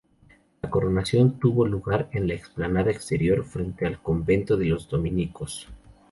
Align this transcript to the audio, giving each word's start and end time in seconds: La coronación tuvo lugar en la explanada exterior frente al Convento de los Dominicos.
La 0.63 0.69
coronación 0.71 1.37
tuvo 1.37 1.67
lugar 1.67 2.09
en 2.13 2.27
la 2.27 2.33
explanada 2.33 2.89
exterior 2.89 3.45
frente 3.45 3.85
al 3.85 4.01
Convento 4.01 4.57
de 4.57 4.65
los 4.65 4.89
Dominicos. 4.89 5.67